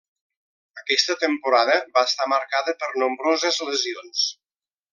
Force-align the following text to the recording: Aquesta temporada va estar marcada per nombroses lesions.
Aquesta 0.81 1.15
temporada 1.23 1.75
va 1.99 2.03
estar 2.11 2.27
marcada 2.33 2.75
per 2.81 2.91
nombroses 3.05 3.61
lesions. 3.69 4.27